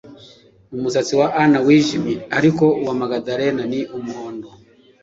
Umusatsi 0.75 1.13
wa 1.19 1.27
Anna 1.41 1.59
wijimye 1.65 2.15
ariko 2.37 2.63
uwa 2.81 2.93
Magdalena 3.01 3.63
ni 3.71 3.79
umuhondo 3.97 4.47